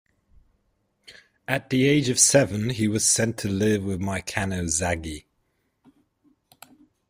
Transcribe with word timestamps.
At 1.47 1.69
the 1.69 1.85
age 1.87 2.09
of 2.09 2.17
seven, 2.17 2.71
he 2.71 2.87
was 2.87 3.07
sent 3.07 3.37
to 3.37 3.47
live 3.47 3.83
with 3.83 3.99
Maikano 3.99 4.63
Zagi. 4.63 5.25